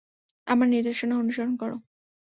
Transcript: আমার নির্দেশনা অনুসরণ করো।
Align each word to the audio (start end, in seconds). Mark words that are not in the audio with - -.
আমার 0.47 0.67
নির্দেশনা 0.67 1.15
অনুসরণ 1.17 1.53
করো। 1.55 1.75